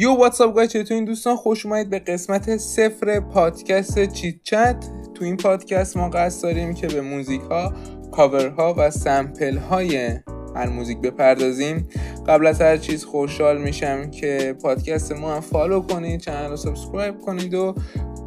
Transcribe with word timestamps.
yo 0.00 0.14
what's 0.14 0.44
up 0.44 0.54
guys 0.54 0.68
چطور 0.68 1.00
دوستان؟ 1.00 1.36
خوش 1.36 1.66
اومدید 1.66 1.90
به 1.90 1.98
قسمت 1.98 2.56
صفر 2.56 3.20
پادکست 3.20 4.12
چیت 4.12 4.42
چت. 4.42 4.84
تو 5.14 5.24
این 5.24 5.36
پادکست 5.36 5.96
ما 5.96 6.08
قصد 6.08 6.42
داریم 6.42 6.74
که 6.74 6.86
به 6.86 7.00
موزیک 7.00 7.40
ها 7.40 7.72
کاورها 8.12 8.74
و 8.78 8.90
sample 8.90 9.56
های 9.56 10.20
هر 10.56 10.68
موزیک 10.68 10.98
بپردازیم. 10.98 11.88
قبل 12.26 12.46
از 12.46 12.60
هر 12.60 12.76
چیز 12.76 13.04
خوشحال 13.04 13.58
میشم 13.58 14.10
که 14.10 14.56
پادکست 14.62 15.12
ما 15.12 15.34
هم 15.34 15.40
follow 15.40 15.80
کنید 15.80 16.20
channel 16.20 16.50
رو 16.50 16.56
subscribe 16.56 17.18
کنید 17.18 17.54
و 17.54 17.74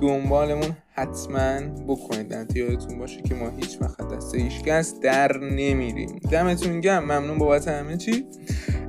دنبالمون 0.04 0.76
حتما 0.96 1.60
بکنید. 1.88 2.34
نه 2.34 2.48
یادتون 2.56 3.00
باشه 3.00 3.22
که 3.22 3.36
ما 3.36 3.50
هیچ 3.50 3.78
وقت 3.82 4.16
دست 4.16 4.36
هیچکس 4.36 5.00
در 5.00 5.38
نمیریم. 5.38 6.20
دمتون 6.32 6.82
گرم 6.82 7.00
ممنون 7.00 7.38
بابت 7.38 7.68
همه 7.68 7.98
چی. 7.98 8.26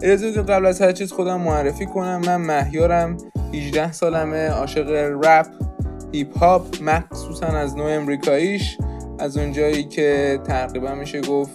اجازه 0.02 0.42
قبل 0.42 0.66
از 0.66 0.82
هر 0.82 0.92
چیز 0.92 1.12
خودم 1.12 1.40
معرفی 1.40 1.86
کنم. 1.86 2.20
من 2.26 2.36
مهیارم. 2.36 3.16
18 3.54 3.92
سالمه. 3.92 4.48
عاشق 4.48 4.90
رپ 5.24 5.46
هیپ 6.12 6.38
هاپ 6.38 6.82
مخصوصا 6.82 7.46
از 7.46 7.76
نوع 7.76 7.90
امریکاییش. 7.90 8.78
از 9.18 9.36
اونجایی 9.36 9.84
که 9.84 10.40
تقریبا 10.44 10.94
میشه 10.94 11.20
گفت 11.20 11.52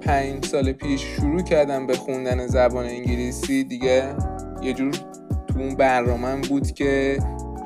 پنج 0.00 0.46
سال 0.46 0.72
پیش 0.72 1.00
شروع 1.00 1.42
کردم 1.42 1.86
به 1.86 1.94
خوندن 1.96 2.46
زبان 2.46 2.86
انگلیسی. 2.86 3.64
دیگه 3.64 4.04
یه 4.62 4.72
جور 4.72 4.90
تو 5.46 5.58
اون 5.58 5.74
برنامه 5.74 6.36
بود 6.36 6.72
که 6.72 7.18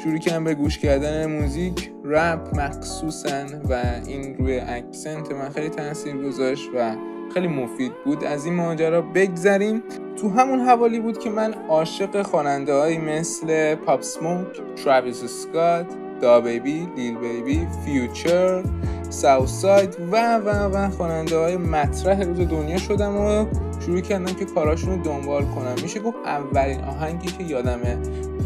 شروع 0.05 0.19
کردم 0.19 0.45
به 0.45 0.55
گوش 0.55 0.79
کردن 0.79 1.27
موزیک 1.27 1.93
رپ 2.05 2.61
مخصوصا 2.61 3.47
و 3.69 3.83
این 4.07 4.37
روی 4.39 4.61
accent 4.61 5.33
من 5.33 5.49
خیلی 5.49 5.69
تاثیر 5.69 6.17
گذاشت 6.17 6.69
و 6.75 6.97
خیلی 7.35 7.49
مفید 7.49 7.93
بود. 8.05 8.25
از 8.25 8.45
این 8.45 8.55
ماجرا 8.55 9.03
بگذریم. 9.03 9.83
تو 10.17 10.29
همون 10.29 10.61
حوالی 10.61 11.01
بود 11.01 11.19
که 11.19 11.31
من 11.31 11.55
عاشق 11.69 12.23
خواننده 12.23 12.99
مثل 12.99 13.75
پاپ 13.75 14.03
سموک 14.03 14.47
تراویس 14.85 15.25
اسکات 15.25 15.87
دا 16.21 16.41
بیبی 16.41 16.89
لیل 16.97 17.19
بیبی 17.19 17.67
فیوچر 17.85 18.65
ساید 19.11 19.97
و 20.13 20.37
و 20.37 20.49
و 20.49 20.91
خواننده 20.91 21.39
های 21.39 21.57
مطرح 21.57 22.23
روز 22.23 22.39
دنیا 22.39 22.79
شدم 22.79 23.17
و 23.17 23.47
شروع 23.81 24.01
کردم 24.01 24.35
که 24.35 24.45
کاراشون 24.45 24.91
رو 24.91 25.03
دنبال 25.03 25.45
کنم. 25.45 25.75
میشه 25.83 26.01
گفت 26.01 26.17
اولین 26.25 26.81
آهنگی 26.81 27.29
که 27.29 27.45
یادمه. 27.45 27.99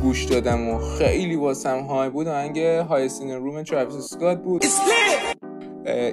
گوش 0.02 0.24
دادم 0.24 0.68
و 0.68 0.78
خیلی 0.78 1.36
واسم 1.36 1.80
های 1.80 2.10
بود. 2.10 2.28
آهنگ 2.28 2.58
Highest 2.58 3.14
in 3.14 3.30
the 3.30 3.44
Room 3.44 3.62
تراویس 3.62 3.94
اسکات 3.94 4.42
بود. 4.42 4.64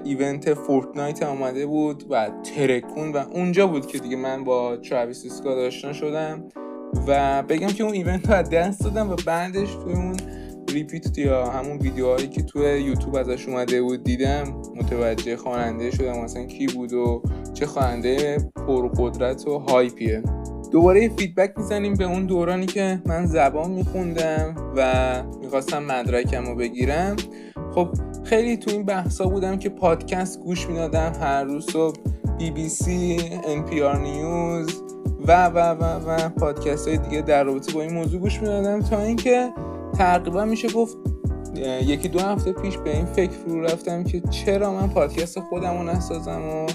event 0.04 0.54
فورتنایت 0.54 1.24
آمده 1.24 1.66
بود 1.66 2.04
و 2.10 2.30
ترکون 2.56 3.12
و 3.12 3.18
اونجا 3.18 3.68
بود 3.68 3.88
که 3.88 4.00
دیگه 4.00 4.16
من 4.16 4.44
با 4.44 4.78
تراویس 4.78 5.26
اسکات 5.26 5.58
آشنا 5.58 5.94
شدم. 5.94 6.44
و 7.08 7.44
بگم 7.44 7.68
که 7.68 7.84
اون 7.84 7.94
event 7.94 8.30
رو 8.30 8.36
از 8.36 8.50
دست 8.50 8.84
دادم 8.84 9.10
و 9.10 9.16
بعدش 9.26 9.74
توی 9.74 9.94
اون 9.94 10.18
repeat 10.70 11.18
یا 11.18 11.46
همون 11.46 11.78
ویدیوهایی 11.78 12.28
که 12.28 12.42
توی 12.42 12.82
یوتیوب 12.82 13.16
ازش 13.16 13.48
اومده 13.48 13.82
بود 13.82 14.04
دیدم. 14.04 14.62
متوجه 14.76 15.38
خواننده 15.38 15.92
شدم 15.92 16.24
مثلا 16.24 16.46
کی 16.46 16.68
بود 16.68 16.94
و 16.94 17.22
چه 17.54 17.66
خواننده 17.66 18.38
پرقدرت 18.68 19.48
و 19.48 19.58
hype 19.58 20.02
یه 20.02 20.24
دوباره 20.72 21.10
feedback 21.10 21.54
می‌زنیم 21.58 21.94
به 21.94 22.04
اون 22.04 22.26
دورانی 22.26 22.66
که 22.66 23.02
من 23.06 23.26
زبان 23.26 23.72
میخوندم 23.72 24.56
و 24.76 25.24
می‌خواستم 25.42 25.84
مدرکم 25.84 26.46
رو 26.46 26.56
بگیرم. 26.56 27.16
خب 27.76 27.90
خیلی 28.24 28.58
تو 28.58 28.72
این 28.72 28.86
بحثا 28.86 29.26
بودم 29.26 29.58
که 29.58 29.70
پادکست 29.70 30.40
گوش 30.40 30.68
می‌دادم 30.68 31.14
هر 31.22 31.44
روز 31.44 31.72
صبح 31.72 31.98
بی 32.38 32.52
بی 32.52 32.70
سی، 32.70 33.18
NPR 33.44 33.98
نیوز 33.98 34.84
و 35.28 35.46
و 35.48 35.58
و 35.60 35.84
و 35.84 36.30
پادکست 36.30 36.88
های 36.88 36.98
دیگه 36.98 37.22
در 37.22 37.44
رابطه 37.44 37.74
با 37.74 37.82
این 37.82 37.94
موضوع 37.94 38.20
گوش 38.20 38.42
می‌دادم 38.42 38.82
تا 38.82 39.00
اینکه 39.00 39.50
تقریبا 39.98 40.46
میشه 40.46 40.70
گفت 40.70 40.98
یکی 41.82 42.08
دو 42.08 42.20
هفته 42.20 42.52
پیش 42.52 42.78
به 42.78 42.96
این 42.96 43.06
فکر 43.06 43.32
فرو 43.32 43.62
رفتم 43.62 44.04
که 44.04 44.22
چرا 44.30 44.74
من 44.74 44.90
پادکست 44.90 45.40
خودم 45.40 45.78
رو 45.78 45.84
نسازم 45.84 46.42
و 46.42 46.66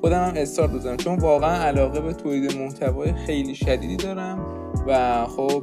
خودم 0.00 0.24
هم 0.24 0.32
استارت 0.36 0.70
بزنم 0.70 0.96
چون 0.96 1.18
واقعا 1.18 1.64
علاقه 1.64 2.00
به 2.00 2.12
تولید 2.12 2.58
محتوای 2.58 3.12
خیلی 3.12 3.54
شدیدی 3.54 3.96
دارم 3.96 4.46
و 4.86 5.26
خب 5.26 5.62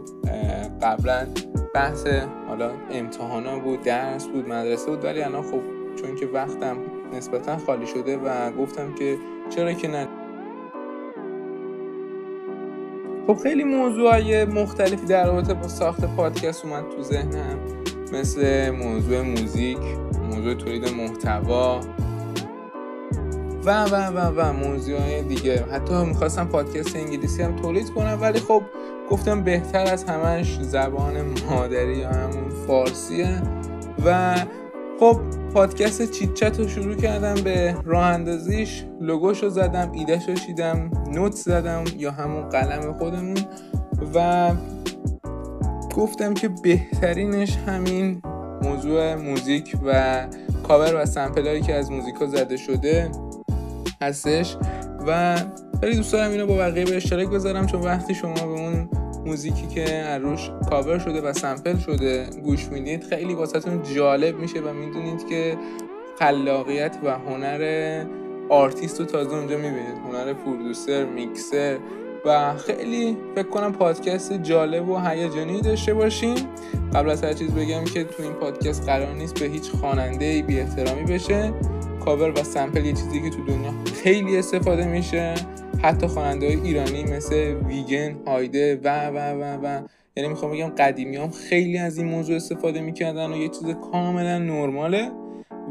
قبلا 0.82 1.28
بحث 1.74 2.08
حالا 2.48 2.72
امتحانا 2.92 3.60
بود 3.60 3.82
درس 3.82 4.28
بود 4.28 4.50
مدرسه 4.50 4.86
بود 4.86 5.06
ولی 5.06 5.22
الان 5.22 5.42
خب 5.42 5.62
چون 6.02 6.16
که 6.16 6.26
وقتم 6.26 6.78
نسبتا 7.14 7.58
خالی 7.58 7.88
شده 7.88 8.18
و 8.18 8.52
گفتم 8.52 8.96
که 8.96 9.18
چرا 9.56 9.74
که 9.74 9.88
نه. 9.88 10.08
خب 13.28 13.38
خیلی 13.44 13.64
موضوعهای 13.64 14.46
مختلفی 14.46 15.06
در 15.06 15.26
رابطه 15.28 15.54
با 15.54 15.68
ساخت 15.68 16.06
پادکست 16.06 16.66
اومد 16.66 16.84
تو 16.96 17.04
ذهنم 17.04 17.60
مثل 18.14 18.70
موضوع 18.70 19.22
موزیک 19.22 19.78
موضوع 20.32 20.54
تولید 20.54 20.94
محتوا 20.94 21.82
و 23.68 23.84
و 23.84 23.96
و 23.96 24.42
و 24.42 24.54
موضوع 24.54 25.02
های 25.02 25.22
دیگه. 25.22 25.66
حتی 25.72 26.06
می‌خواستم 26.06 26.46
پادکست 26.48 26.96
انگلیسی 26.96 27.44
هم 27.44 27.56
تولید 27.56 27.90
کنم 27.90 28.18
ولی 28.22 28.40
خب 28.40 28.62
گفتم 29.10 29.44
بهتر 29.44 29.94
از 29.94 30.04
همش 30.04 30.58
زبان 30.62 31.14
مادری 31.50 31.98
یا 31.98 32.10
همون 32.10 32.50
فارسیه 32.68 33.42
و 34.06 34.36
خب 35.00 35.20
پادکست 35.54 36.12
چیت 36.12 36.60
رو 36.60 36.68
شروع 36.68 36.96
کردم 36.96 37.34
به 37.34 37.78
راه 37.86 38.06
اندازیش. 38.06 38.86
لوگوش 39.02 39.44
رو 39.44 39.50
زدم 39.50 39.92
ایدهش 39.92 40.30
رو 40.30 40.36
چیدم 40.36 40.92
نوت 41.12 41.32
زدم 41.32 41.84
یا 41.98 42.12
همون 42.12 42.50
قلم 42.50 42.94
خودمون. 42.98 43.38
و 44.14 44.52
گفتم 45.96 46.34
که 46.34 46.50
بهترینش 46.64 47.58
همین 47.58 48.22
موضوع 48.64 49.16
موزیک 49.16 49.78
و 49.86 50.22
کاور 50.68 51.02
و 51.02 51.06
سمپل 51.06 51.48
هایی 51.48 51.62
که 51.62 51.76
از 51.76 51.92
موزیک 51.92 52.16
ها 52.16 52.26
زده 52.26 52.58
شده. 52.58 53.12
هستش. 54.02 54.58
و 55.08 55.38
خیلی 55.82 55.96
دوست 55.96 56.14
دارم 56.14 56.32
اینو 56.32 56.46
با 56.46 56.58
بقیه 56.58 56.86
به 56.86 56.96
اشتراک 56.96 57.30
بذارم 57.30 57.66
چون 57.66 57.82
وقتی 57.82 58.16
شما 58.16 58.34
به 58.34 58.42
اون 58.42 58.90
موزیکی 59.26 59.68
که 59.68 60.18
روش 60.22 60.52
کاور 60.70 61.00
شده 61.00 61.22
و 61.22 61.34
sample 61.34 61.78
شده 61.78 62.28
گوش 62.44 62.66
می‌دید 62.66 63.04
خیلی 63.04 63.34
واسهتون 63.34 63.84
جالب 63.96 64.40
میشه 64.40 64.60
و 64.60 64.74
می‌دونید 64.74 65.28
که 65.30 65.58
خلاقیت 66.20 66.98
و 67.04 67.12
هنر 67.12 68.04
آرتیست 68.50 69.00
رو 69.00 69.06
تازه 69.06 69.36
اونجا 69.36 69.58
می‌بینید. 69.58 69.98
هنر 70.08 70.34
producer 70.34 71.06
mixer 71.06 71.78
و 72.26 72.56
خیلی 72.56 73.18
فکر 73.36 73.50
کنم 73.50 73.74
پادکست 73.74 74.34
جالب 74.34 74.90
و 74.90 74.98
هیجانی 74.98 75.62
داشته 75.62 75.94
باشیم 75.94 76.36
قبل 76.94 77.10
از 77.10 77.24
هر 77.24 77.34
چیز 77.34 77.52
بگم 77.52 77.84
که 77.84 78.04
تو 78.04 78.24
این 78.24 78.34
پادکست 78.34 78.86
قرار 78.86 79.14
نیست 79.14 79.40
به 79.40 79.46
هیچ 79.46 79.72
خواننده 79.72 80.42
بی 80.42 80.60
احترامی 80.60 81.04
بشه. 81.04 81.54
کاور 82.08 82.32
و 82.32 82.44
سمپل 82.44 82.86
یه 82.86 82.94
چیزی 82.94 83.22
که 83.22 83.30
تو 83.30 83.44
دنیا 83.46 83.74
خیلی 84.04 84.38
استفاده 84.38 84.88
میشه. 84.88 85.34
حتی 85.82 86.08
خواننده 86.08 86.46
ایرانی 86.46 87.04
مثل 87.04 87.36
ویگن 87.68 88.16
هایده 88.28 88.80
و 88.84 89.10
و 89.10 89.18
و 89.18 89.58
و 89.64 89.82
یعنی 90.16 90.30
می‌خوام 90.30 90.52
بگم 90.52 90.68
قدیمی 90.68 91.16
هم 91.16 91.30
خیلی 91.30 91.78
از 91.78 91.98
این 91.98 92.08
موضوع 92.08 92.36
استفاده 92.36 92.82
می‌کردن 92.82 93.32
و 93.32 93.38
یه 93.38 93.48
چیز 93.48 93.76
کاملا 93.92 94.38
نرماله 94.38 95.12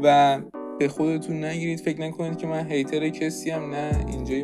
و 0.03 0.39
به 0.79 0.87
خودتون 0.87 1.43
نگیرید. 1.43 1.79
فکر 1.79 2.01
نکنید 2.01 2.37
که 2.37 2.47
من 2.47 2.71
هیتر 2.71 3.09
کسی 3.09 3.49
هم 3.49 3.69
نه 3.75 4.05
اینجا 4.07 4.35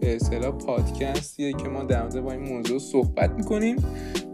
به 0.00 0.16
اصطلاح 0.16 0.50
پادکستیه 0.50 1.52
که 1.52 1.68
ما 1.68 1.84
در 1.84 2.06
با 2.06 2.32
این 2.32 2.40
موضوع 2.40 2.78
صحبت 2.78 3.30
می‌کنیم. 3.30 3.76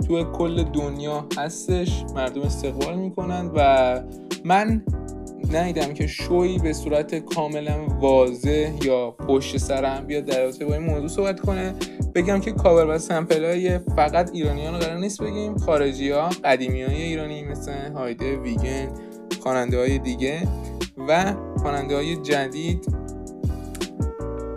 تو 0.09 0.25
کل 0.25 0.63
دنیا 0.63 1.29
هستش 1.39 2.05
مردم 2.15 2.43
استقبال 2.43 2.99
می‌کنند 2.99 3.51
و 3.55 4.01
من 4.45 4.83
ندیدم 5.55 5.95
که 5.95 6.07
شوی 6.07 6.59
به 6.59 6.73
صورت 6.73 7.15
کاملا 7.15 7.87
واضح 8.01 8.73
یا 8.83 9.11
پشت 9.11 9.57
سرم 9.57 10.07
بیاد 10.07 10.25
در 10.25 10.43
رابطه 10.43 10.65
با 10.65 10.75
این 10.75 10.83
موضوع 10.83 11.09
صحبت 11.09 11.41
کنه. 11.41 11.75
بگم 12.15 12.41
که 12.41 12.53
کاور 12.53 12.95
و 12.95 12.99
سمپل 12.99 13.45
های 13.45 13.79
فقط 13.79 14.31
ایرانیان 14.33 14.79
قرار 14.79 14.97
نیست 14.97 15.23
بگیم. 15.23 15.57
خارجی 15.57 16.11
ها 16.11 16.29
قدیمی 16.45 16.83
های 16.83 17.03
ایرانی 17.03 17.45
مثل 17.45 17.93
هایده 17.95 18.37
ویگن 18.37 18.89
خواننده 19.43 19.79
های 19.79 19.99
دیگه 19.99 20.49
و 21.09 21.35
خواننده 21.57 21.97
های 21.97 22.17
جدید 22.17 22.87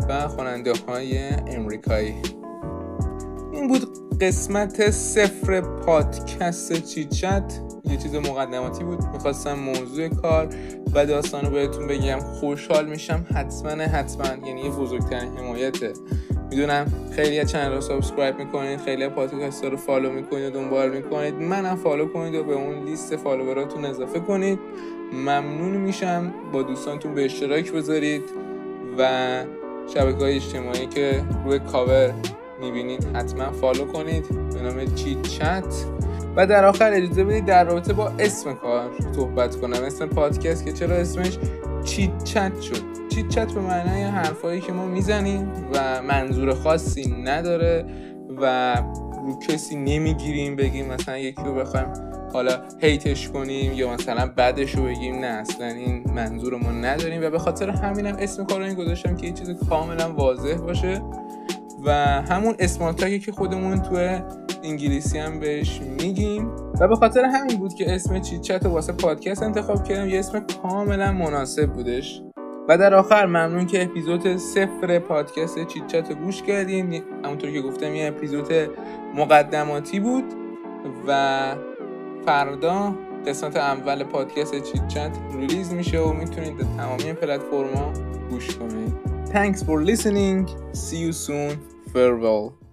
و 0.10 0.28
خواننده 0.28 0.74
های 0.88 1.18
امریکایی. 1.48 2.16
این 3.54 3.68
بود 3.68 3.88
قسمت 4.22 4.92
صفر 4.92 5.62
پادکست 5.62 6.86
چیچت 6.86 7.62
یه 7.90 7.98
چیز 7.98 8.16
مقدماتی 8.16 8.84
بود. 8.84 9.04
می‌خواستم 9.14 9.54
موضوع 9.54 10.08
کار 10.08 10.48
و 10.94 11.06
داستان 11.06 11.46
رو 11.46 11.52
بهتون 11.52 11.88
بگم. 11.88 12.20
خوشحال 12.20 12.86
میشم. 12.86 13.26
حتما 13.36 13.84
حتما. 13.84 14.48
یعنی 14.48 14.62
یه 14.62 14.70
بزرگترین 14.70 15.38
حمایته. 15.38 15.94
می‌دونم 16.50 16.86
خیلی 17.16 17.40
از 17.40 17.52
channel 17.52 17.74
رو 17.74 17.82
subscribe 17.82 18.38
می‌کنید. 18.38 18.80
خیلی 18.80 19.08
پادکست 19.08 19.66
رو 19.66 19.78
follow 19.78 20.12
می‌کنید 20.12 20.46
و 20.46 20.50
دنبال 20.50 20.90
می‌کنید. 20.90 21.34
منم 21.34 21.76
follow 21.76 22.06
کنید 22.06 22.36
و 22.36 22.44
به 22.44 22.54
اون 22.54 22.84
لیست 22.84 23.16
follower 23.16 23.67
اتون 23.67 23.86
اضافه 23.86 24.20
کنید. 24.20 24.60
ممنون 25.14 25.78
میشم. 25.78 26.34
با 26.54 26.62
دوستانتون 26.62 27.14
به 27.14 27.26
اشتراک 27.26 27.72
بذارید 27.72 28.24
و 28.98 29.10
شبکه 29.94 30.18
های 30.18 30.36
اجتماعی 30.36 30.86
که 30.88 31.24
روی 31.46 31.60
کاور 31.60 32.14
می‌بینید 32.62 33.08
حتما 33.16 33.52
follow 33.52 33.86
کنید. 33.86 34.26
به 34.54 34.62
نام 34.62 34.96
چیت 34.96 35.22
چت. 35.22 35.86
و 36.36 36.48
در 36.48 36.66
آخر 36.66 36.94
اجازه 36.94 37.24
بدید 37.24 37.46
در 37.46 37.64
رابطه 37.64 37.94
با 37.94 38.12
اسم 38.20 38.54
کار 38.54 38.90
صحبت 39.16 39.56
کنم. 39.56 39.84
اسم 39.84 40.06
پادکست 40.06 40.66
که 40.66 40.74
چرا 40.74 40.96
اسمش 40.96 41.38
چیت 41.84 42.24
چت 42.24 42.62
شد. 42.62 42.82
چیت 43.10 43.28
چت 43.28 43.52
به 43.54 43.62
معنای 43.62 44.04
حرفایی 44.04 44.62
که 44.62 44.72
ما 44.72 44.86
می‌زنیم 44.86 45.52
و 45.74 46.02
منظور 46.02 46.54
خاصی 46.54 47.16
نداره 47.24 47.86
و 48.42 48.76
رو 49.26 49.40
کسی 49.48 49.76
نمی‌گیریم 49.76 50.56
بگیم 50.56 50.88
مثلا 50.88 51.18
یکی 51.18 51.42
رو 51.46 51.56
بخوایم 51.56 51.94
حالا 52.34 52.52
هیتش 52.82 53.30
کنیم 53.30 53.74
یا 53.74 53.94
مثلا 53.94 54.28
بدش 54.38 54.76
رو 54.76 54.84
بگیم. 54.84 55.16
نه 55.16 55.28
اصلا 55.28 55.68
این 55.68 56.04
منظور 56.16 56.58
ما 56.58 56.72
نداریم 56.72 57.22
و 57.24 57.30
به 57.30 57.40
خاطر 57.40 57.70
همینم 57.70 58.16
اسم 58.20 58.46
کار 58.46 58.70
رو 58.70 58.76
گذاشتم 58.76 59.16
که 59.16 59.28
یه 59.28 59.34
چیز 59.34 59.50
کاملا 59.70 60.14
واضح 60.14 60.58
باشه. 60.58 61.02
و 61.86 61.92
همون 62.30 62.56
اسمارتاکی 62.60 63.20
که 63.20 63.32
خودمون 63.32 63.82
تو 63.82 64.20
انگلیسی 64.66 65.18
هم 65.18 65.40
بهش 65.40 65.82
میگیم 65.82 66.52
و 66.80 66.88
به 66.88 66.96
خاطر 66.96 67.26
همین 67.26 67.58
بود 67.58 67.74
که 67.74 67.96
اسم 67.96 68.20
چیت 68.20 68.42
چت 68.42 68.66
واسه 68.66 68.94
پادکست 68.94 69.44
انتخاب 69.44 69.84
کردم 69.84 70.10
یه 70.10 70.20
اسم 70.20 70.46
کاملا 70.64 71.12
مناسب 71.12 71.74
بودش 71.74 72.22
و 72.70 72.78
در 72.78 72.94
آخر 72.94 73.26
ممنون 73.26 73.66
که 73.66 73.84
اپیزود 73.84 74.38
صفر 74.38 75.00
پادکست 75.00 75.68
چیت 75.68 75.88
چت 75.88 76.12
گوش 76.14 76.42
کردین 76.42 77.04
همونطور 77.26 77.52
که 77.52 77.62
گفتم 77.62 77.96
یه 77.96 78.08
اپیزود 78.08 78.54
مقدماتی 79.16 80.00
بود 80.00 80.26
و 81.08 81.56
فردا 82.26 82.96
قسمت 83.28 83.58
اول 83.58 84.04
پادکست 84.04 84.64
چیت 84.64 84.88
چت 84.88 85.18
ریلیز 85.36 85.74
میشه 85.74 86.00
و 86.00 86.14
می‌تونید 86.14 86.58
به 86.58 86.64
تمامی 86.78 87.14
پلتفرما 87.14 87.94
گوش 88.30 88.56
کنید 88.56 89.16
Thanks 89.36 89.62
for 89.62 89.82
listening. 89.82 90.48
See 90.74 90.98
you 90.98 91.12
soon. 91.12 91.60
Farewell. 91.92 92.65